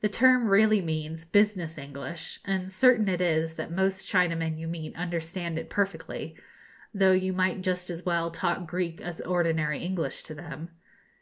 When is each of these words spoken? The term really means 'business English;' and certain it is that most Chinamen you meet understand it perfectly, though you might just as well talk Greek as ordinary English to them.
The 0.00 0.08
term 0.08 0.48
really 0.48 0.80
means 0.80 1.26
'business 1.26 1.76
English;' 1.76 2.40
and 2.46 2.72
certain 2.72 3.06
it 3.08 3.20
is 3.20 3.56
that 3.56 3.70
most 3.70 4.06
Chinamen 4.06 4.58
you 4.58 4.66
meet 4.66 4.96
understand 4.96 5.58
it 5.58 5.68
perfectly, 5.68 6.34
though 6.94 7.12
you 7.12 7.34
might 7.34 7.60
just 7.60 7.90
as 7.90 8.06
well 8.06 8.30
talk 8.30 8.66
Greek 8.66 9.02
as 9.02 9.20
ordinary 9.20 9.80
English 9.80 10.22
to 10.22 10.34
them. 10.34 10.70